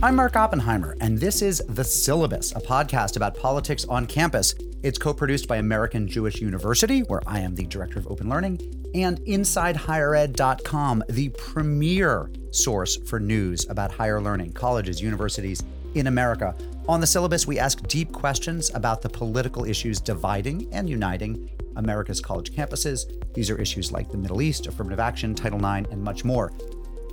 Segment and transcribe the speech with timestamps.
[0.00, 4.54] I'm Mark Oppenheimer, and this is The Syllabus, a podcast about politics on campus.
[4.84, 8.60] It's co produced by American Jewish University, where I am the Director of Open Learning,
[8.94, 15.64] and InsideHigherEd.com, the premier source for news about higher learning, colleges, universities
[15.96, 16.54] in America.
[16.88, 22.20] On The Syllabus, we ask deep questions about the political issues dividing and uniting America's
[22.20, 23.34] college campuses.
[23.34, 26.52] These are issues like the Middle East, affirmative action, Title IX, and much more.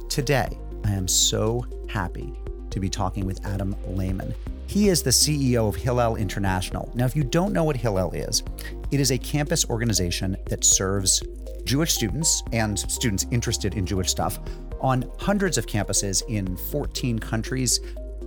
[0.07, 2.37] Today, I am so happy
[2.75, 4.35] to be talking with Adam Lehman.
[4.67, 6.91] He is the CEO of Hillel International.
[6.93, 8.43] Now, if you don't know what Hillel is,
[8.91, 11.23] it is a campus organization that serves
[11.63, 14.39] Jewish students and students interested in Jewish stuff
[14.81, 17.79] on hundreds of campuses in 14 countries.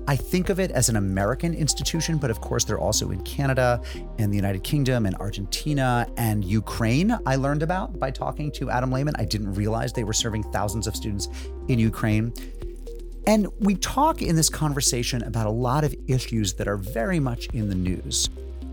[0.09, 3.83] I think of it as an American institution, but of course, they're also in Canada
[4.19, 7.19] and the United Kingdom and Argentina and Ukraine.
[7.27, 9.15] I learned about by talking to Adam Lehman.
[9.19, 11.29] I didn't realize they were serving thousands of students
[11.69, 12.33] in Ukraine.
[13.29, 17.47] And we talk in this conversation about a lot of issues that are very much
[17.49, 18.31] in the news.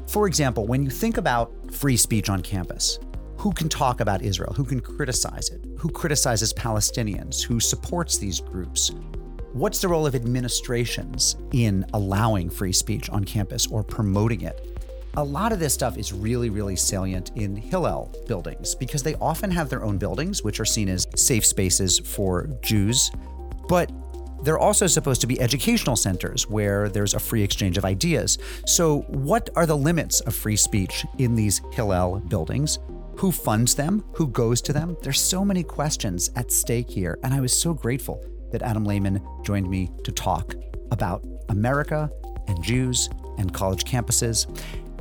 [0.08, 2.98] For example, when you think about free speech on campus,
[3.36, 4.54] who can talk about Israel?
[4.54, 5.60] Who can criticize it?
[5.78, 7.44] Who criticizes Palestinians?
[7.44, 8.92] Who supports these groups?
[9.52, 14.78] What's the role of administrations in allowing free speech on campus or promoting it?
[15.18, 19.52] A lot of this stuff is really, really salient in Hillel buildings because they often
[19.52, 23.12] have their own buildings, which are seen as safe spaces for Jews.
[23.68, 23.92] But
[24.46, 28.38] they're also supposed to be educational centers where there's a free exchange of ideas.
[28.66, 32.80] So, what are the limits of free speech in these Hillel buildings?
[33.18, 34.04] Who funds them?
[34.14, 34.98] Who goes to them?
[35.02, 39.26] There's so many questions at stake here, and I was so grateful that Adam Lehman
[39.44, 40.56] joined me to talk
[40.92, 42.12] about America
[42.48, 44.48] and Jews and college campuses.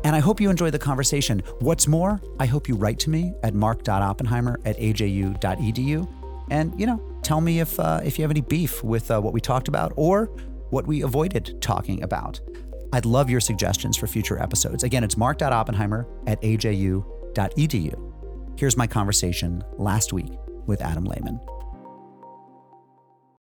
[0.05, 1.43] And I hope you enjoy the conversation.
[1.61, 6.24] What's more, I hope you write to me at mark.oppenheimer at aju.edu.
[6.51, 9.33] And, you know, tell me if uh, if you have any beef with uh, what
[9.33, 10.27] we talked about or
[10.71, 12.41] what we avoided talking about.
[12.93, 14.85] I'd love your suggestions for future episodes.
[14.85, 18.13] Again, it's mark.oppenheimer at aju.edu.
[18.59, 20.31] Here's my conversation last week
[20.67, 21.41] with Adam Lehman.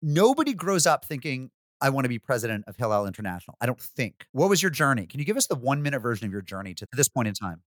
[0.02, 3.56] Nobody grows up thinking, I want to be president of Hillel International.
[3.62, 4.26] I don't think.
[4.32, 5.06] What was your journey?
[5.06, 7.34] Can you give us the one minute version of your journey to this point in
[7.34, 7.62] time?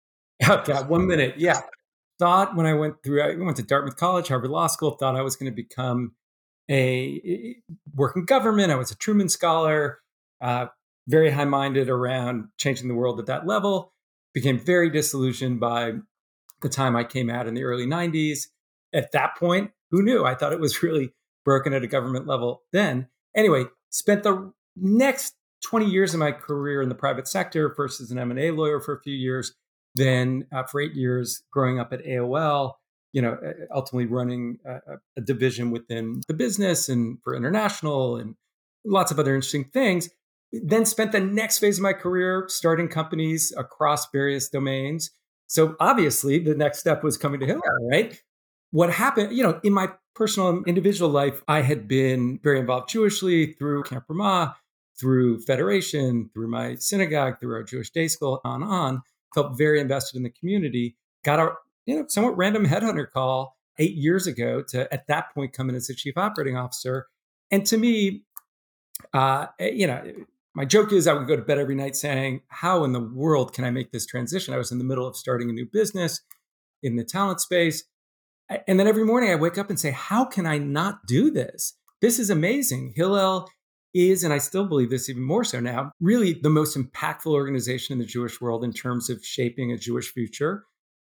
[0.46, 1.34] Okay, one minute.
[1.38, 1.62] Yeah
[2.18, 5.22] thought when I went through, I went to Dartmouth College, Harvard Law School, thought I
[5.22, 6.14] was going to become
[6.70, 7.56] a
[7.94, 8.72] work in government.
[8.72, 10.00] I was a Truman Scholar,
[10.40, 10.66] uh,
[11.06, 13.92] very high minded around changing the world at that level.
[14.34, 15.92] Became very disillusioned by
[16.62, 18.46] the time I came out in the early 90s.
[18.92, 20.24] At that point, who knew?
[20.24, 21.12] I thought it was really
[21.44, 23.08] broken at a government level then.
[23.36, 25.34] Anyway, spent the next
[25.64, 28.94] 20 years of my career in the private sector, first as an M&A lawyer for
[28.94, 29.54] a few years,
[29.96, 32.74] then uh, for eight years growing up at AOL,
[33.12, 33.38] you know,
[33.74, 34.78] ultimately running a,
[35.16, 38.34] a, division within the business and for international and
[38.84, 40.10] lots of other interesting things.
[40.52, 45.10] Then spent the next phase of my career starting companies across various domains.
[45.46, 48.20] So obviously, the next step was coming to Hillel, right?
[48.70, 52.90] What happened, you know, in my personal and individual life, I had been very involved
[52.90, 54.56] Jewishly through Camp Ramah,
[54.98, 59.02] through Federation, through my synagogue, through our Jewish day school, on and on
[59.34, 60.96] felt very invested in the community.
[61.24, 61.52] Got a
[61.86, 65.76] you know somewhat random headhunter call eight years ago to at that point come in
[65.76, 67.06] as the chief operating officer.
[67.50, 68.22] And to me,
[69.12, 70.02] uh, eh, you know,
[70.54, 73.52] my joke is I would go to bed every night saying, "How in the world
[73.52, 76.20] can I make this transition?" I was in the middle of starting a new business
[76.82, 77.84] in the talent space,
[78.66, 81.74] and then every morning I wake up and say, "How can I not do this?
[82.00, 83.48] This is amazing." Hillel
[83.96, 87.92] is, and I still believe this even more so now, really the most impactful organization
[87.92, 90.64] in the Jewish world in terms of shaping a Jewish future.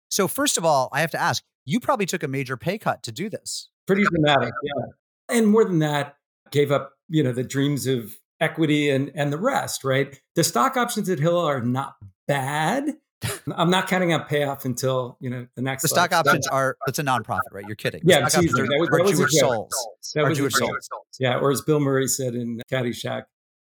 [0.09, 3.03] So, first of all, I have to ask you probably took a major pay cut
[3.03, 3.69] to do this.
[3.87, 5.37] Pretty dramatic, yeah.
[5.37, 6.15] And more than that,
[6.51, 10.19] gave up, you know, the dreams of equity and and the rest, right?
[10.35, 11.95] The stock options at Hillel are not
[12.27, 12.97] bad.
[13.55, 15.83] I'm not counting on payoff until you know the next.
[15.83, 17.65] The stock options are it's a nonprofit, right?
[17.65, 18.01] You're kidding.
[18.03, 19.87] Yeah, stock options are, that was, that was Jewish souls.
[20.15, 20.89] That was Jewish souls.
[21.19, 23.23] Yeah, or as Bill Murray said in Caddyshack,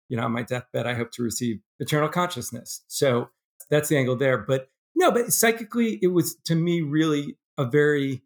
[0.09, 2.83] you know, on my deathbed, I hope to receive eternal consciousness.
[2.89, 3.29] So
[3.71, 4.39] that's the angle there.
[4.39, 8.23] But no, but psychically, it was to me really a very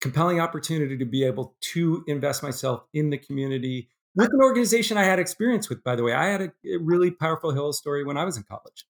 [0.00, 5.04] compelling opportunity to be able to invest myself in the community with an organization I
[5.04, 5.82] had experience with.
[5.82, 8.84] By the way, I had a really powerful Hillel story when I was in college.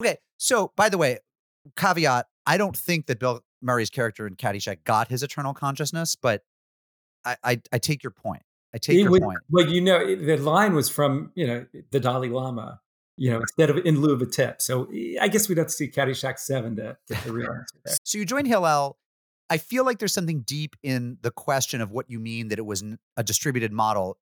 [0.00, 1.18] Okay, so by the way,
[1.76, 6.42] caveat, I don't think that Bill Murray's character in Caddyshack got his eternal consciousness, but
[7.24, 8.42] I, I, I take your point.
[8.74, 9.38] I take your would, point.
[9.50, 12.80] Well, you know, the line was from, you know, the Dalai Lama,
[13.16, 14.62] you know, instead of in lieu of a tip.
[14.62, 17.76] So eh, I guess we'd have to see Caddyshack 7 to get the real answer
[17.84, 17.94] there.
[18.04, 18.96] So you joined Hillel.
[19.50, 22.64] I feel like there's something deep in the question of what you mean that it
[22.64, 22.82] was
[23.16, 24.16] a distributed model.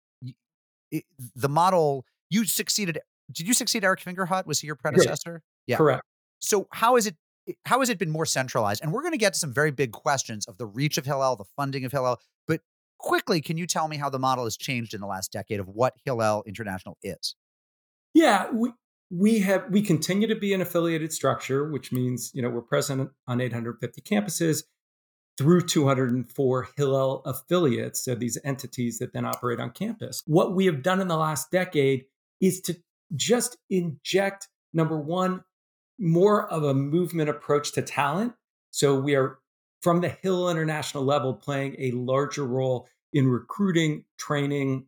[0.91, 1.05] It,
[1.37, 2.99] the model you succeeded.
[3.31, 4.47] Did you succeed Eric Fingerhut?
[4.47, 5.43] Was he your predecessor?
[5.69, 5.77] Yeah.
[5.77, 6.03] Correct.
[6.41, 7.15] So how is it?
[7.67, 8.83] How has it been more centralized?
[8.83, 11.37] And we're going to get to some very big questions of the reach of Hillel,
[11.37, 12.21] the funding of Hillel.
[12.47, 12.61] But
[12.99, 15.69] quickly, can you tell me how the model has changed in the last decade of
[15.69, 17.35] what Hillel International is?
[18.15, 18.71] Yeah, we
[19.11, 23.11] we have we continue to be an affiliated structure, which means you know we're present
[23.27, 24.63] on 850 campuses
[25.37, 30.23] through 204 Hillel affiliates, so these entities that then operate on campus.
[30.27, 32.05] What we have done in the last decade
[32.41, 32.77] is to
[33.17, 35.43] just inject number one
[36.01, 38.33] more of a movement approach to talent.
[38.71, 39.39] So we are
[39.83, 44.87] from the Hillel International level playing a larger role in recruiting, training,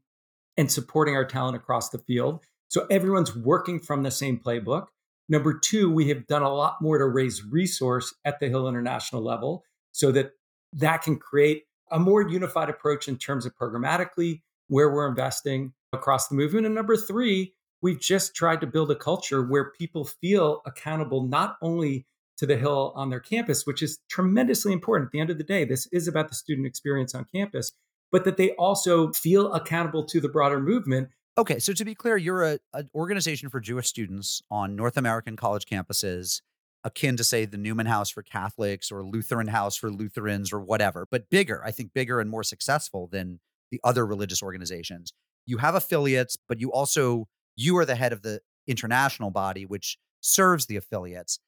[0.56, 2.44] and supporting our talent across the field.
[2.68, 4.86] So everyone's working from the same playbook.
[5.28, 9.22] Number two, we have done a lot more to raise resource at the Hillel International
[9.22, 10.32] level so that
[10.72, 16.28] that can create a more unified approach in terms of programmatically where we're investing across
[16.28, 16.64] the movement.
[16.66, 21.56] And number three, we've just tried to build a culture where people feel accountable not
[21.60, 22.06] only
[22.38, 25.08] to the Hillel on their campus, which is tremendously important.
[25.08, 27.72] At the end of the day, this is about the student experience on campus,
[28.10, 32.18] but that they also feel accountable to the broader movement Okay, so to be clear,
[32.18, 36.42] you're a, an organization for Jewish students on North American college campuses,
[36.84, 41.06] akin to say the Newman House for Catholics or Lutheran House for Lutherans or whatever,
[41.10, 41.62] but bigger.
[41.64, 43.40] I think bigger and more successful than
[43.70, 45.14] the other religious organizations.
[45.46, 49.98] You have affiliates, but you also you are the head of the international body which
[50.20, 51.38] serves the affiliates.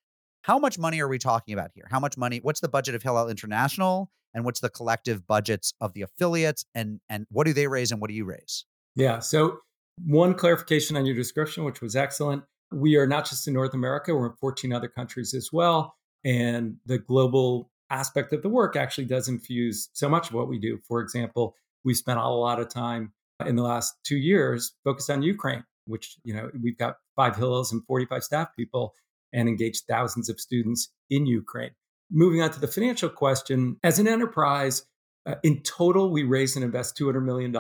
[0.42, 1.86] How much money are we talking about here?
[1.90, 2.38] How much money?
[2.42, 7.00] What's the budget of Hillel International, and what's the collective budgets of the affiliates, and
[7.08, 8.66] and what do they raise and what do you raise?
[8.96, 9.58] Yeah, so
[10.04, 12.42] one clarification on your description, which was excellent.
[12.72, 15.94] We are not just in North America, we're in 14 other countries as well.
[16.24, 20.58] And the global aspect of the work actually does infuse so much of what we
[20.58, 20.78] do.
[20.88, 21.54] For example,
[21.84, 23.12] we spent a lot of time
[23.44, 27.72] in the last two years focused on Ukraine, which, you know, we've got five hills
[27.72, 28.94] and 45 staff people
[29.32, 31.72] and engaged thousands of students in Ukraine.
[32.10, 34.84] Moving on to the financial question, as an enterprise,
[35.26, 37.54] uh, in total, we raise and invest $200 million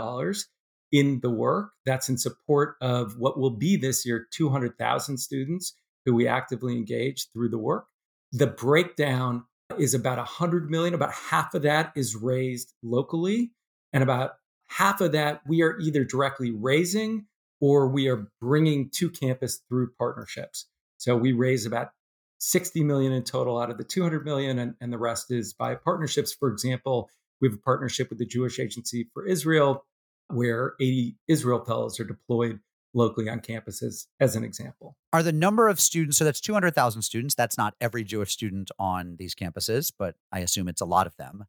[0.92, 1.70] in the work.
[1.86, 5.74] That's in support of what will be this year 200,000 students
[6.04, 7.86] who we actively engage through the work.
[8.32, 9.44] The breakdown
[9.78, 13.52] is about 100 million, about half of that is raised locally,
[13.92, 14.32] and about
[14.68, 17.26] half of that we are either directly raising
[17.64, 20.66] or we are bringing to campus through partnerships.
[20.98, 21.92] So we raise about
[22.40, 25.74] 60 million in total out of the 200 million, and, and the rest is by
[25.74, 26.34] partnerships.
[26.34, 27.08] For example,
[27.40, 29.86] we have a partnership with the Jewish Agency for Israel
[30.28, 32.60] where 80 Israel fellows are deployed
[32.92, 34.98] locally on campuses, as an example.
[35.14, 39.16] Are the number of students, so that's 200,000 students, that's not every Jewish student on
[39.18, 41.46] these campuses, but I assume it's a lot of them.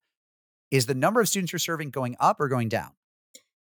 [0.71, 2.91] Is the number of students you're serving going up or going down?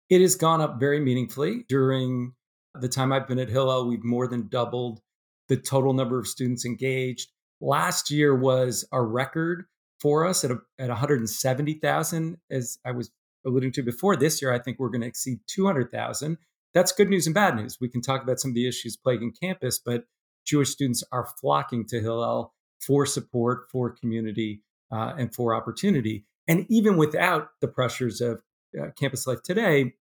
[0.10, 1.66] It has gone up very meaningfully.
[1.68, 2.34] During
[2.80, 5.02] the time I've been at Hillel, we've more than doubled
[5.50, 7.30] the total number of students engaged.
[7.62, 9.66] Last year was a record
[10.02, 13.12] for us at, a, at 170,000, as I was
[13.46, 16.38] alluding to before, this year I think we're going to exceed 200,000.
[16.74, 17.78] That's good news and bad news.
[17.80, 20.06] We can talk about some of the issues plaguing campus, but
[20.46, 24.62] Jewish students are flocking to Hillel for support, for community,
[24.92, 26.26] uh, and for opportunity.
[26.48, 28.42] And even without the pressures of
[28.80, 29.94] uh, campus life today,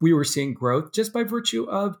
[0.00, 1.96] we were seeing growth just by virtue of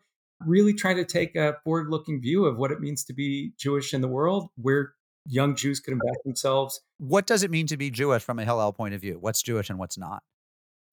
[0.46, 3.92] really trying to take a forward looking view of what it means to be Jewish
[3.92, 4.94] in the world, where
[5.26, 6.80] young Jews could invest themselves.
[6.98, 9.18] What does it mean to be Jewish from a Hillel point of view?
[9.20, 10.22] What's Jewish and what's not?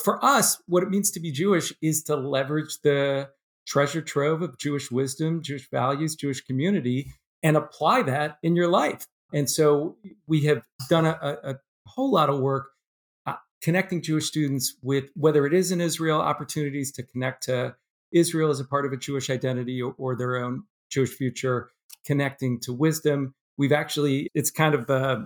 [0.03, 3.29] for us, what it means to be Jewish is to leverage the
[3.67, 7.11] treasure trove of Jewish wisdom, Jewish values, Jewish community,
[7.43, 9.05] and apply that in your life.
[9.33, 12.67] And so we have done a, a, whole lot of work
[13.61, 17.75] connecting Jewish students with whether it is in Israel, opportunities to connect to
[18.11, 21.69] Israel as a part of a Jewish identity or, or their own Jewish future,
[22.05, 23.33] connecting to wisdom.
[23.57, 25.21] We've actually, it's kind of uh,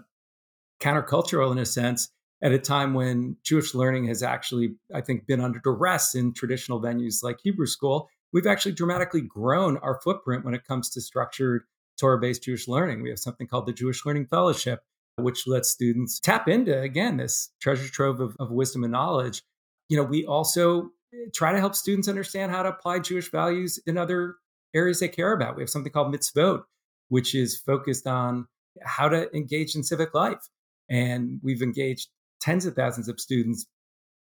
[0.79, 2.09] countercultural in a sense
[2.41, 6.81] at a time when Jewish learning has actually, I think, been under duress in traditional
[6.81, 11.63] venues like Hebrew school, we've actually dramatically grown our footprint when it comes to structured
[11.99, 13.03] Torah based Jewish learning.
[13.03, 14.81] We have something called the Jewish Learning Fellowship,
[15.17, 19.43] which lets students tap into, again, this treasure trove of, of wisdom and knowledge.
[19.89, 23.79] You know, we also eh, try to help students understand how to apply Jewish values
[23.85, 24.35] in other
[24.73, 25.55] areas they care about.
[25.55, 26.63] We have something called MitzVote,
[27.09, 28.47] which is focused on
[28.83, 30.49] how to engage in civic life.
[30.89, 32.09] And we've engaged
[32.41, 33.65] tens of thousands of students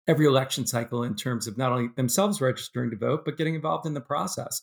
[0.08, 3.86] every election cycle in terms of not only themselves registering to vote, but getting involved
[3.86, 4.62] in the process.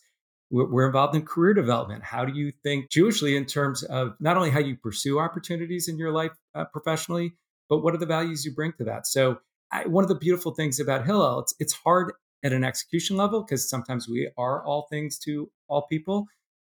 [0.50, 2.04] We're, involved in career development.
[2.04, 5.98] How do you think Jewishly in terms of not only how you pursue opportunities in
[5.98, 7.34] your life uh, professionally,
[7.68, 9.06] but what are the values you bring to that?
[9.06, 9.38] So,
[9.72, 12.12] I, one of the beautiful things about Hillel, it's, it's hard
[12.44, 16.26] at an execution level because sometimes we are all things to all people.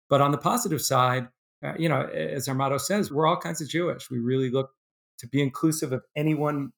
[0.09, 1.29] But on the positive side,
[1.63, 4.11] uh, you know, as our motto says, we're all kinds of Jewish.
[4.11, 4.71] We really look
[5.19, 6.73] to be inclusive of anyone.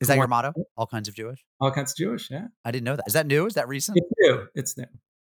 [0.00, 0.52] Is that your motto?
[0.76, 1.44] All kinds of Jewish?
[1.60, 2.46] All kinds of Jewish, yeah.
[2.64, 3.04] I didn't know that.
[3.08, 3.46] Is that new?
[3.46, 3.98] Is that recent?
[3.98, 4.46] It's new.
[4.54, 4.86] It's new.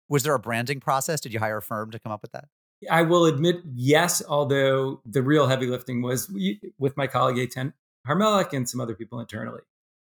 [0.09, 1.21] Was there a branding process?
[1.21, 2.45] Did you hire a firm to come up with that?
[2.89, 6.31] I will admit, yes, although the real heavy lifting was
[6.77, 7.73] with my colleague Eitan
[8.07, 9.61] Harmelech and some other people internally.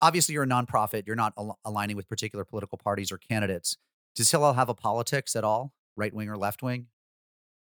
[0.01, 1.07] Obviously, you're a nonprofit.
[1.07, 3.77] You're not al- aligning with particular political parties or candidates.
[4.15, 6.87] Does Hillel have a politics at all, right wing or left wing?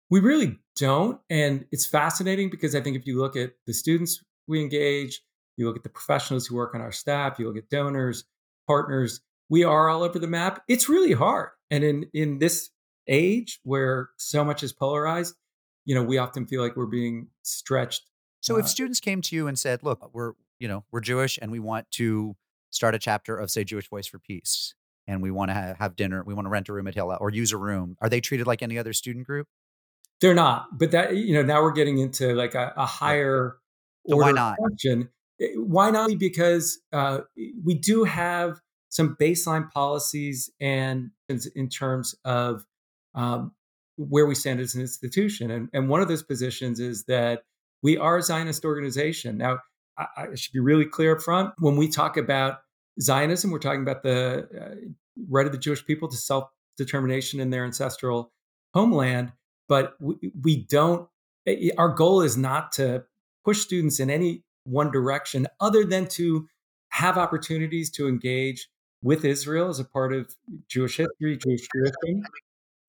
[0.10, 1.20] We really don't.
[1.30, 5.22] And it's fascinating because I think if you look at the students we engage,
[5.58, 8.24] you look at the professionals who work on our staff, you look at donors,
[8.66, 10.64] partners, we are all over the map.
[10.68, 11.50] It's really hard.
[11.72, 12.70] And in, in this
[13.08, 15.36] age where so much is polarized,
[15.86, 18.04] you know, we often feel like we're being stretched.
[18.42, 21.40] So uh, if students came to you and said, look, we're, you know, we're Jewish
[21.42, 22.36] and we want to
[22.70, 24.74] start a chapter of say Jewish Voice for Peace
[25.08, 27.18] and we want to have, have dinner, we want to rent a room at Hillel
[27.20, 29.48] or use a room, are they treated like any other student group?
[30.22, 33.58] They're not, but that you know now we're getting into like a, a higher
[34.08, 34.58] so why not?
[34.58, 35.10] question.
[35.40, 36.12] Eh, why not?
[36.18, 37.20] Because uh,
[37.64, 41.12] we do have some baseline policies and
[41.56, 42.66] in terms of
[43.16, 43.54] um,
[43.98, 47.44] where we stand as an institution, and, and one of those positions is that
[47.82, 49.38] we are a Zionist organization.
[49.38, 49.60] Now,
[49.98, 51.54] I, I should be really clear up front.
[51.60, 52.60] When we talk about
[53.02, 54.76] Zionism, we're talking about the uh,
[55.30, 58.32] right of the Jewish people to self determination in their ancestral
[58.74, 59.34] homeland
[59.70, 61.08] but we, we don't
[61.78, 63.04] our goal is not to
[63.46, 66.48] push students in any one direction other than to
[66.90, 68.68] have opportunities to engage
[69.02, 70.36] with Israel as a part of
[70.68, 72.24] Jewish history, Jewish tradition.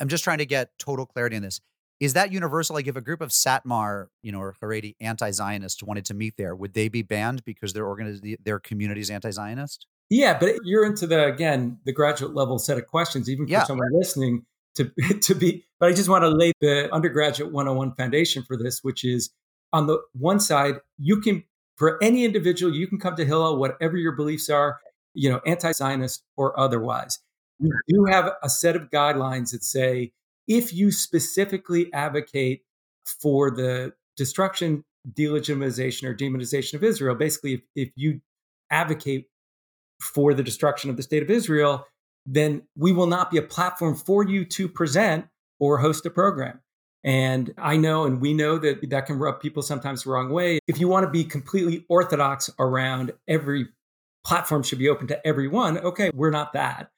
[0.00, 1.60] I'm just trying to get total clarity on this.
[2.00, 2.74] Is that universal?
[2.74, 6.56] Like if a group of Satmar, you know, or Haredi anti-Zionists wanted to meet there,
[6.56, 9.86] would they be banned because their organiz- their community is anti-Zionist?
[10.08, 13.28] Yeah, but you're into the again the graduate level set of questions.
[13.28, 13.64] Even for yeah.
[13.64, 14.90] someone listening, to,
[15.22, 19.04] to be, but I just want to lay the undergraduate 101 foundation for this, which
[19.04, 19.30] is
[19.72, 21.44] on the one side, you can,
[21.76, 24.80] for any individual, you can come to Hillel, whatever your beliefs are,
[25.14, 27.18] you know, anti Zionist or otherwise.
[27.58, 30.12] We do have a set of guidelines that say
[30.48, 32.62] if you specifically advocate
[33.20, 38.20] for the destruction, delegitimization, or demonization of Israel, basically, if, if you
[38.70, 39.26] advocate
[40.00, 41.86] for the destruction of the state of Israel,
[42.26, 45.26] then we will not be a platform for you to present
[45.58, 46.60] or host a program.
[47.02, 50.58] And I know, and we know that that can rub people sometimes the wrong way.
[50.66, 53.68] If you want to be completely orthodox around every
[54.24, 56.90] platform should be open to everyone, okay, we're not that.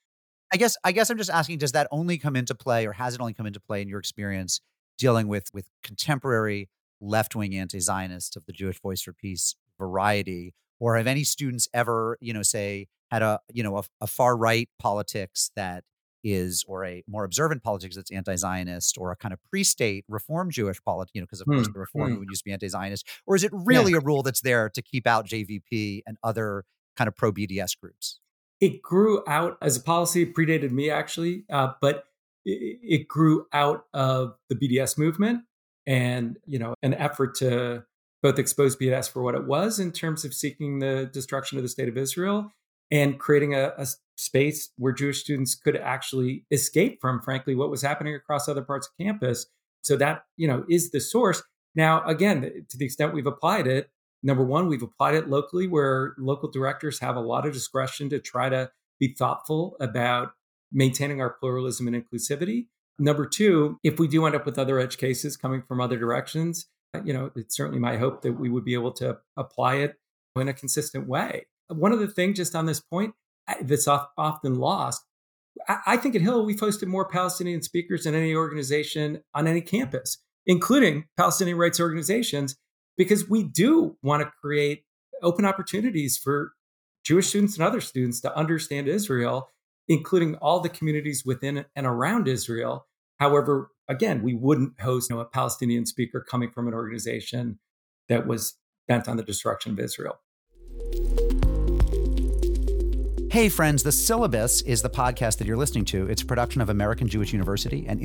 [0.52, 3.14] I guess I guess I'm just asking, does that only come into play or has
[3.14, 4.61] it only come into play in your experience
[4.99, 6.69] dealing with with contemporary
[7.00, 10.55] left-wing anti-Zionists of the Jewish Voice for Peace variety?
[10.79, 14.37] Or have any students ever, you know, say, had a you know a, a far
[14.37, 15.85] right politics that
[16.25, 20.83] is or a more observant politics that's anti-Zionist or a kind of pre-state reform Jewish
[20.85, 22.11] politics, you know, because of course hmm, the reform mm.
[22.11, 23.99] movement used to be anti-Zionist, or is it really yeah.
[23.99, 26.64] a rule that's there to keep out JVP and other
[26.97, 28.21] kind of pro-BDS groups?
[28.61, 32.05] It grew out as a policy, predated me actually, uh, but
[32.45, 35.43] it, it grew out of the BDS movement
[35.85, 37.85] and you know an effort to
[38.23, 41.69] both expose BDS for what it was in terms of seeking the destruction of the
[41.69, 42.53] state of Israel
[42.91, 47.83] and creating a, a, space where Jewish students could actually escape from, frankly, what was
[47.83, 49.47] happening across other parts of campus.
[49.81, 51.43] So that, you know, is the source.
[51.75, 53.91] Now, again, to the extent we've applied it,
[54.23, 58.19] number one, we've applied it locally where local directors have a lot of discretion to
[58.19, 60.33] try to be thoughtful about
[60.73, 62.67] maintaining our pluralism and inclusivity.
[62.99, 66.67] Number two, if we do end up with other edge cases coming from other directions,
[66.95, 69.99] uh, you know, it's certainly my hope that we would be able to apply it
[70.37, 73.14] in a consistent way one of the things just on this point
[73.62, 75.05] that's often lost
[75.69, 80.17] I think at Hillel, we've hosted more Palestinian speakers than any organization on any campus,
[80.47, 82.57] including Palestinian rights organizations,
[82.97, 84.85] because we do want to create
[85.23, 86.53] open opportunities for
[87.05, 89.49] Jewish students and other students to understand Israel,
[89.89, 92.87] including all the communities within and around Israel.
[93.19, 97.59] However, again, we wouldn't host you know, a Palestinian speaker coming from an organization
[98.09, 98.55] that was
[98.89, 100.19] bent on the destruction of Israel.
[103.31, 106.07] Hey, friends, The Syllabus is the podcast that you're listening to.
[106.07, 107.99] It's a production of American Jewish University and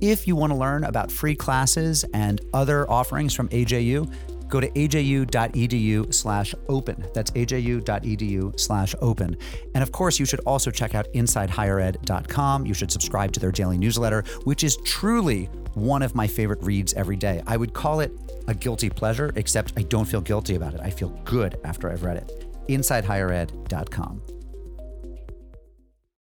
[0.00, 4.12] If you want to learn about free classes and other offerings from AJU,
[4.48, 7.04] go to aju.edu slash open.
[7.14, 9.36] That's aju.edu slash open.
[9.74, 12.66] And of course, you should also check out InsideHigherEd.com.
[12.66, 16.94] You should subscribe to their daily newsletter, which is truly one of my favorite reads
[16.94, 17.42] every day.
[17.46, 18.12] I would call it
[18.48, 20.80] a guilty pleasure, except I don't feel guilty about it.
[20.80, 22.46] I feel good after I've read it.
[22.68, 24.22] InsideHigherEd.com.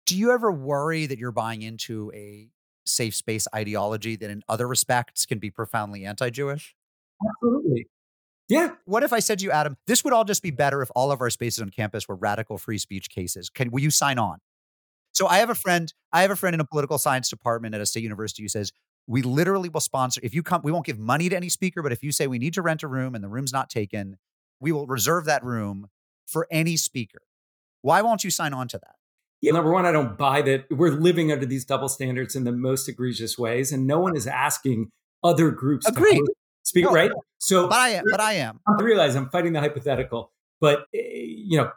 [0.06, 2.50] Do you ever worry that you're buying into a
[2.90, 6.76] safe space ideology that in other respects can be profoundly anti-Jewish?
[7.28, 7.88] Absolutely.
[8.48, 8.72] Yeah.
[8.86, 11.12] What if I said to you, Adam, this would all just be better if all
[11.12, 13.50] of our spaces on campus were radical free speech cases?
[13.50, 14.40] Can will you sign on?
[15.12, 17.82] So I have a friend, I have a friend in a political science department at
[17.82, 18.72] a state university who says,
[19.06, 21.92] we literally will sponsor if you come, we won't give money to any speaker, but
[21.92, 24.18] if you say we need to rent a room and the room's not taken,
[24.60, 25.88] we will reserve that room
[26.28, 27.22] for any speaker.
[27.82, 28.96] Why won't you sign on to that?
[29.42, 32.52] Yeah, number one, I don't buy that we're living under these double standards in the
[32.52, 34.92] most egregious ways, and no one is asking
[35.24, 36.18] other groups Agreed.
[36.18, 37.12] to speak, no, right?
[37.38, 38.04] So, but I am.
[38.10, 38.60] But I am.
[38.68, 41.72] I realize I'm fighting the hypothetical, but eh, you know,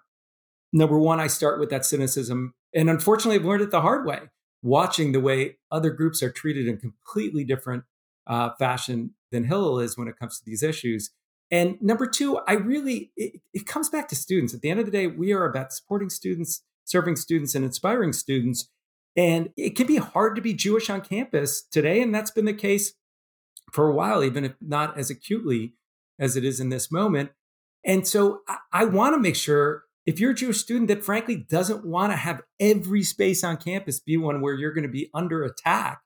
[0.72, 4.22] number one, I start with that cynicism, and unfortunately, I've learned it the hard way,
[4.62, 7.84] watching the way other groups are treated in completely different
[8.26, 11.10] uh, fashion than Hillel is when it comes to these issues.
[11.50, 14.54] And number two, I really it, it comes back to students.
[14.54, 18.12] At the end of the day, we are about supporting students serving students and inspiring
[18.12, 18.68] students.
[19.16, 22.00] And it can be hard to be Jewish on campus today.
[22.00, 22.92] And that's been the case
[23.72, 25.74] for a while, even if not as acutely
[26.18, 27.30] as it is in this moment.
[27.84, 31.36] And so I, I want to make sure if you're a Jewish student that frankly
[31.36, 35.10] doesn't want to have every space on campus be one where you're going to be
[35.14, 36.00] under attack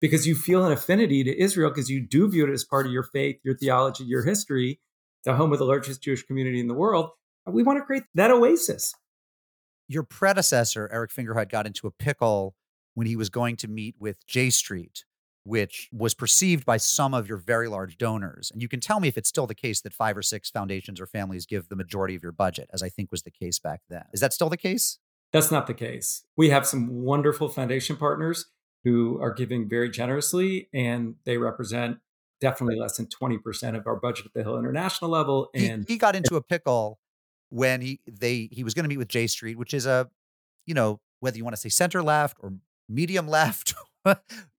[0.00, 2.92] because you feel an affinity to Israel because you do view it as part of
[2.92, 4.80] your faith, your theology, your history,
[5.24, 7.10] the home of the largest Jewish community in the world.
[7.46, 8.94] We want to create that oasis
[9.94, 12.54] your predecessor, Eric Fingerhut, got into a pickle
[12.94, 15.04] when he was going to meet with J Street,
[15.44, 18.50] which was perceived by some of your very large donors.
[18.50, 21.00] And you can tell me if it's still the case that five or six foundations
[21.00, 23.82] or families give the majority of your budget, as I think was the case back
[23.88, 24.04] then.
[24.12, 24.98] Is that still the case?
[25.32, 26.24] That's not the case.
[26.36, 28.46] We have some wonderful foundation partners
[28.84, 31.98] who are giving very generously, and they represent
[32.40, 35.48] definitely less than 20% of our budget at the Hillel International level.
[35.54, 36.98] And he, he got into a pickle
[37.54, 40.10] when he they he was going to meet with J Street, which is a,
[40.66, 42.54] you know, whether you want to say center left or
[42.88, 43.74] medium left,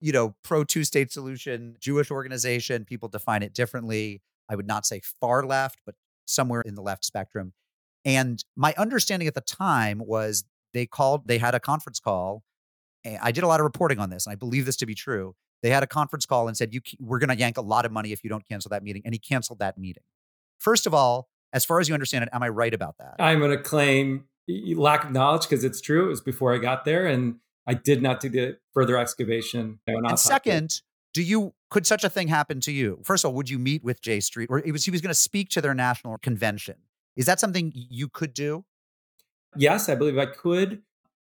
[0.00, 2.86] you know, pro two state solution, Jewish organization.
[2.86, 4.22] People define it differently.
[4.48, 5.94] I would not say far left, but
[6.24, 7.52] somewhere in the left spectrum.
[8.06, 12.44] And my understanding at the time was they called, they had a conference call.
[13.20, 15.34] I did a lot of reporting on this, and I believe this to be true.
[15.62, 17.92] They had a conference call and said, "You, we're going to yank a lot of
[17.92, 20.02] money if you don't cancel that meeting," and he canceled that meeting.
[20.58, 23.16] First of all, as far as you understand it, am I right about that?
[23.18, 26.06] I'm going to claim lack of knowledge because it's true.
[26.06, 29.80] It was before I got there, and I did not do the further excavation.
[29.86, 30.82] And second,
[31.14, 33.00] do you could such a thing happen to you?
[33.02, 35.10] First of all, would you meet with J Street, or it was he was going
[35.10, 36.76] to speak to their national convention?
[37.16, 38.64] Is that something you could do?
[39.56, 40.82] Yes, I believe I could.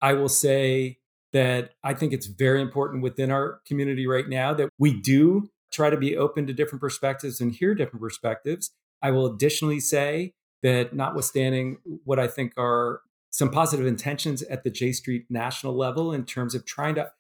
[0.02, 0.98] I will say
[1.33, 5.90] that I think it's very important within our community right now that we do try
[5.90, 8.72] to be open to different perspectives and hear different perspectives.
[9.03, 14.71] I will additionally say that, notwithstanding what I think are some positive intentions at the
[14.71, 17.11] J Street national level in terms of trying to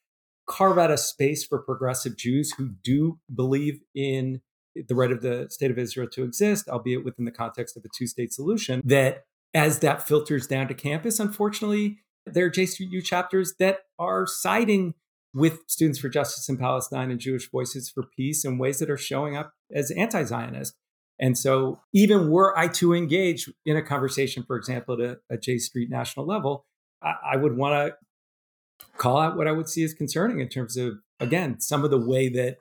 [0.46, 4.40] carve out a space for progressive Jews who do believe in
[4.88, 7.88] the right of the state of Israel to exist, albeit within the context of a
[7.96, 12.90] two state solution, that as that filters down to campus, unfortunately, there are J Street
[12.90, 14.94] U chapters that are siding
[15.34, 18.96] with Students for Justice in Palestine and Jewish Voices for Peace in ways that are
[18.96, 20.74] showing up as anti Zionist.
[21.18, 25.38] And so, even were I to engage in a conversation, for example, at a, a
[25.38, 26.66] J Street national level,
[27.02, 30.76] I, I would want to call out what I would see as concerning in terms
[30.76, 32.58] of, again, some of the way that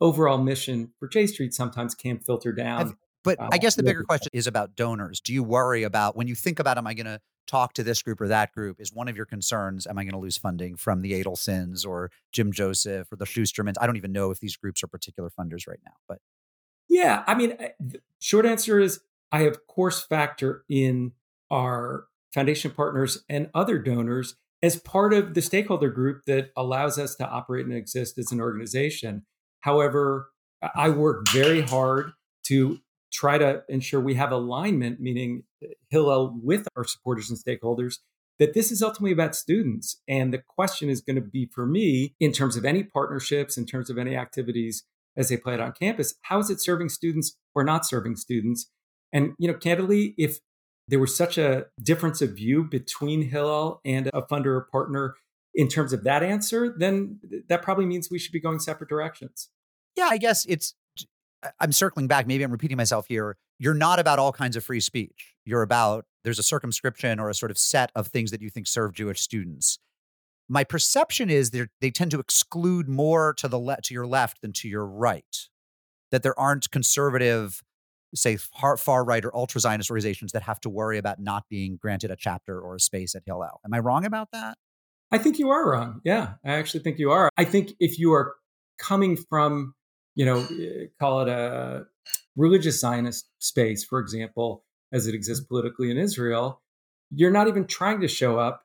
[0.00, 2.96] overall mission for J Street sometimes can filter down.
[3.22, 5.20] But uh, I guess the bigger question is about donors.
[5.20, 8.02] Do you worry about when you think about, am I going to talk to this
[8.02, 8.80] group or that group?
[8.80, 12.10] Is one of your concerns, am I going to lose funding from the Adelsons or
[12.32, 13.74] Jim Joseph or the Schustermans?
[13.80, 16.18] I don't even know if these groups are particular funders right now, but
[16.90, 17.56] yeah, I mean,
[18.18, 19.00] short answer is
[19.32, 21.12] I of course factor in
[21.50, 27.14] our foundation partners and other donors as part of the stakeholder group that allows us
[27.16, 29.24] to operate and exist as an organization.
[29.60, 30.30] However,
[30.74, 32.12] I work very hard
[32.44, 32.78] to
[33.12, 37.98] try to ensure we have alignment, meaning uh, Hillel with our supporters and stakeholders,
[38.38, 40.00] that this is ultimately about students.
[40.08, 43.66] And the question is going to be for me in terms of any partnerships, in
[43.66, 44.84] terms of any activities
[45.16, 46.14] as they play it on campus.
[46.22, 48.70] How is it serving students or not serving students?
[49.12, 50.38] And, you know, candidly, if
[50.88, 55.14] there was such a difference of view between Hillel and a funder or partner
[55.54, 57.18] in terms of that answer, then
[57.48, 59.48] that probably means we should be going separate directions.
[59.96, 60.74] Yeah, I guess it's,
[61.58, 62.26] I'm circling back.
[62.26, 63.36] Maybe I'm repeating myself here.
[63.58, 65.34] You're not about all kinds of free speech.
[65.44, 68.66] You're about, there's a circumscription or a sort of set of things that you think
[68.66, 69.78] serve Jewish students
[70.50, 74.42] my perception is they they tend to exclude more to the le- to your left
[74.42, 75.48] than to your right.
[76.10, 77.62] That there aren't conservative,
[78.16, 81.78] say far, far right or ultra Zionist organizations that have to worry about not being
[81.80, 83.60] granted a chapter or a space at Hillel.
[83.64, 84.58] Am I wrong about that?
[85.12, 86.00] I think you are wrong.
[86.04, 87.30] Yeah, I actually think you are.
[87.36, 88.34] I think if you are
[88.78, 89.74] coming from,
[90.16, 91.84] you know, eh, call it a
[92.34, 96.60] religious Zionist space, for example, as it exists politically in Israel,
[97.14, 98.64] you're not even trying to show up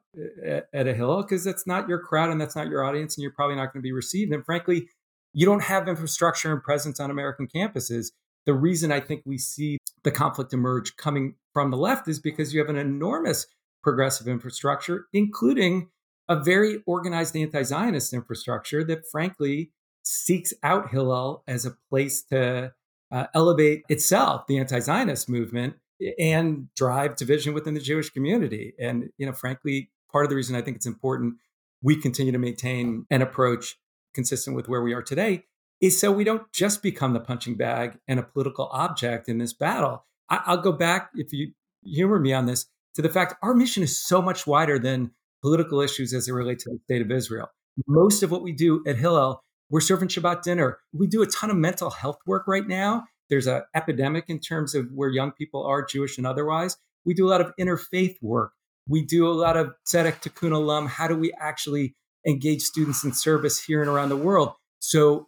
[0.74, 3.32] at, a Hillel because that's not your crowd and that's not your audience, and you're
[3.32, 4.32] probably not going to be received.
[4.32, 4.90] And frankly,
[5.34, 8.12] you don't have infrastructure and presence on American campuses.
[8.46, 12.54] The reason I think we see the conflict emerge coming from the left is because
[12.54, 13.48] you have an enormous
[13.84, 15.90] progressive infrastructure, including
[16.28, 19.72] a very organized anti Zionist infrastructure that, frankly,
[20.04, 22.74] seeks out Hillel as a place to
[23.12, 25.76] uh, elevate itself, the anti Zionist movement,
[26.20, 28.74] and drive division within the Jewish community.
[28.80, 31.36] And, you know, frankly, part of the reason I think it's important
[31.82, 33.76] we continue to maintain an approach
[34.14, 35.44] consistent with where we are today
[35.82, 39.52] is so we don't just become the punching bag and a political object in this
[39.52, 40.06] battle.
[40.30, 41.52] I, will go back, if you
[41.84, 45.82] humor me on this, to the fact our mission is so much wider than political
[45.82, 47.50] issues as they relate to the state of Israel.
[47.86, 50.80] Most of what we do at Hillel, we're serving Shabbat dinner.
[50.94, 53.04] We do a ton of mental health work right now.
[53.30, 56.78] There's an epidemic in terms of where young people are, Jewish and otherwise.
[57.04, 58.54] We do a lot of interfaith work.
[58.88, 60.88] We do a lot of tzedek tikkun olam.
[60.88, 61.96] How do we actually
[62.28, 64.54] engage students in service here and around the world?
[64.80, 65.28] So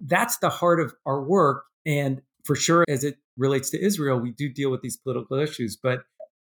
[0.00, 1.64] that's the heart of our work.
[1.86, 5.78] And for sure, as it relates to Israel, we do deal with these political issues.
[5.82, 6.00] But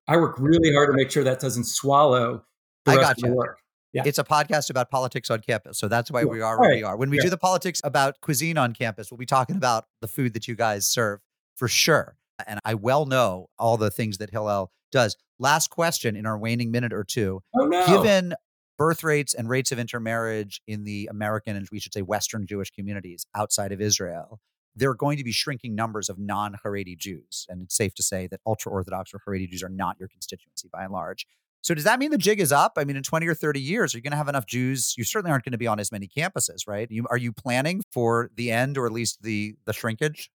[0.09, 2.45] I work really hard to make sure that doesn't swallow
[2.85, 3.25] the I rest got you.
[3.27, 3.59] of the work.
[3.93, 4.03] Yeah.
[4.05, 5.79] It's a podcast about politics on campus.
[5.79, 6.77] So that's why we are where right.
[6.77, 6.97] we are.
[6.97, 7.25] When we yeah.
[7.25, 10.55] do the politics about cuisine on campus, we'll be talking about the food that you
[10.55, 11.21] guys serve
[11.57, 12.17] for sure.
[12.47, 15.17] And I well know all the things that Hillel does.
[15.39, 17.43] Last question in our waning minute or two.
[17.55, 17.87] Oh, no.
[17.87, 18.35] Given
[18.77, 22.71] birth rates and rates of intermarriage in the American and we should say Western Jewish
[22.71, 24.41] communities outside of Israel,
[24.77, 27.47] there are going to be shrinking numbers of non Haredi Jews.
[27.49, 30.69] And it's safe to say that ultra Orthodox or Haredi Jews are not your constituency
[30.73, 31.27] by and large.
[31.61, 32.75] So does that mean the jig is up?
[32.77, 34.95] I mean, in 20 or 30 years, are you going to have enough Jews?
[34.97, 36.89] You certainly aren't going to be on as many campuses, right?
[36.91, 40.31] You, are you planning for the end or at least the the shrinkage?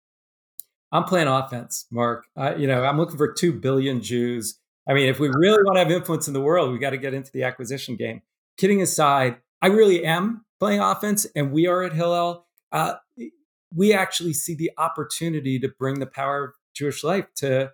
[0.94, 2.26] I'm playing offense, Mark.
[2.38, 4.60] Uh, you know, I'm looking for 2 billion Jews.
[4.88, 6.98] I mean, if we really want to have influence in the world, we got to
[6.98, 8.22] get into the acquisition game.
[8.58, 12.46] Kidding aside, I really am playing offense, and we are at Hillel.
[12.72, 12.96] Uh,
[13.76, 17.72] we actually see the opportunity to bring the power of Jewish life to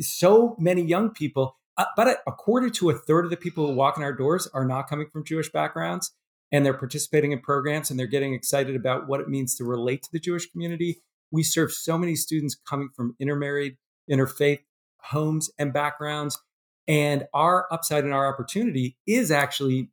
[0.00, 3.72] so many young people uh, but a quarter to a third of the people who
[3.72, 6.12] walk in our doors are not coming from Jewish backgrounds
[6.50, 10.02] and they're participating in programs and they're getting excited about what it means to relate
[10.02, 11.02] to the Jewish community.
[11.30, 13.76] We serve so many students coming from intermarried,
[14.10, 14.60] interfaith
[14.98, 16.40] homes and backgrounds.
[16.86, 19.90] And our upside and our opportunity is actually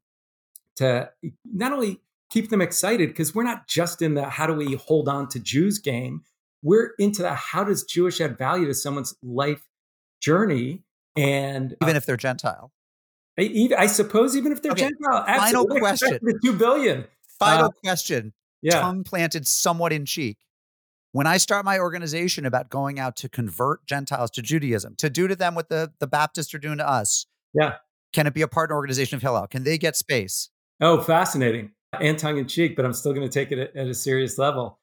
[0.78, 1.10] to
[1.44, 5.10] not only keep them excited, because we're not just in the how do we hold
[5.10, 6.24] on to Jews game,
[6.62, 9.68] we're into the how does Jewish add value to someone's life
[10.22, 10.84] journey
[11.16, 12.72] and even uh, if they're Gentile,
[13.40, 14.90] I, I, suppose even if they're okay.
[14.90, 17.06] Gentile, final question: the two billion.
[17.40, 18.34] Final uh, question.
[18.62, 18.82] Yeah.
[18.82, 20.38] Tongue planted somewhat in cheek.
[21.16, 25.30] When I start my organization about going out to convert Gentiles to Judaism, to do
[25.30, 27.76] to them what the, the Baptists are doing to us, yeah,
[28.12, 29.48] can it be a partner organization of Hillel?
[29.48, 30.50] Can they get space?
[30.82, 33.94] Oh, fascinating and tongue in cheek, but I'm still going to take it at, a
[33.94, 34.82] serious level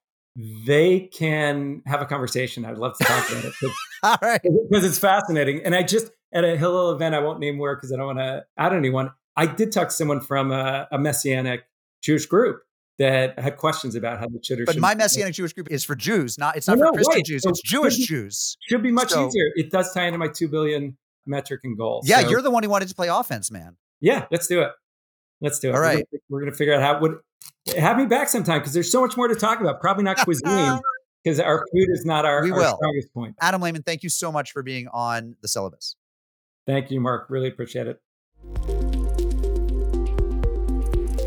[0.67, 2.65] they can have a conversation.
[2.65, 3.55] I'd love to talk about it.
[4.03, 4.41] All right.
[4.71, 5.63] Because it's fascinating.
[5.63, 8.21] And I just, at a Hillel event, I won't name where because I don't want
[8.21, 9.11] to add anyone.
[9.37, 11.67] I did talk to someone from a, a messianic
[12.01, 12.63] Jewish group
[13.03, 14.67] that had questions about how the chiddush.
[14.67, 17.25] But my messianic Jewish group is for Jews, not it's not for Christian right.
[17.25, 17.43] Jews.
[17.43, 18.57] So it's Jewish should, Jews.
[18.69, 19.51] Should be much so, easier.
[19.57, 22.03] It does tie into my two billion metric and goal.
[22.05, 23.77] Yeah, so, you're the one who wanted to play offense, man.
[24.01, 24.71] Yeah, let's do it.
[25.41, 25.75] Let's do it.
[25.75, 27.01] All right, we're, we're going to figure out how.
[27.01, 27.23] What
[27.77, 29.81] have me back sometime because there's so much more to talk about.
[29.81, 30.81] Probably not cuisine
[31.25, 32.77] because our food is not our, we our will.
[32.77, 33.35] strongest point.
[33.41, 35.97] Adam Lehman, thank you so much for being on the syllabus.
[36.67, 37.27] Thank you, Mark.
[37.29, 38.82] Really appreciate it.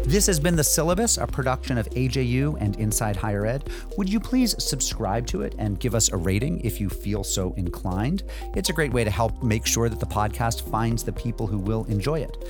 [0.08, 3.72] This has been The Syllabus, a production of AJU and Inside Higher Ed.
[3.98, 7.54] Would you please subscribe to it and give us a rating if you feel so
[7.54, 8.22] inclined?
[8.56, 11.58] It's a great way to help make sure that the podcast finds the people who
[11.58, 12.48] will enjoy it.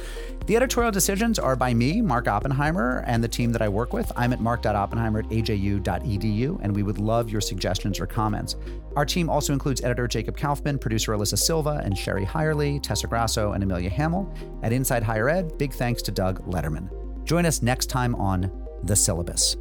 [0.48, 4.12] The editorial decisions are by me, Mark Oppenheimer, and the team that I work with.
[4.18, 8.58] I'm at mark.oppenheimer at aju.edu, and we would love your suggestions or comments.
[8.98, 13.54] Our team also includes editor Jacob Kaufman, producer Alyssa Silva, and Sherry Hirely, Tessa Grasso,
[13.54, 14.30] and Amelia Hamill.
[14.62, 17.05] At Inside Higher Ed, big thanks to Doug Lederman.
[17.26, 18.52] Join us next time on
[18.84, 19.58] The Syllabus.